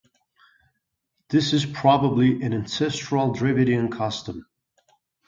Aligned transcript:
This 1.29 1.53
is 1.53 1.63
probably 1.63 2.41
an 2.41 2.55
ancestral 2.55 3.35
Dravidian 3.35 3.91
custom. 3.91 4.47